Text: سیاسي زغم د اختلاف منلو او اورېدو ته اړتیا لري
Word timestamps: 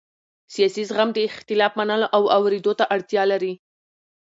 سیاسي 0.53 0.83
زغم 0.89 1.09
د 1.13 1.17
اختلاف 1.29 1.71
منلو 1.79 2.07
او 2.15 2.23
اورېدو 2.37 2.73
ته 2.79 2.85
اړتیا 2.95 3.23
لري 3.31 3.53